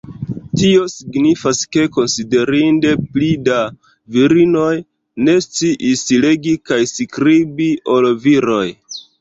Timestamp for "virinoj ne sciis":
4.17-6.03